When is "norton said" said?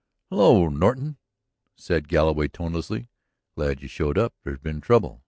0.67-2.07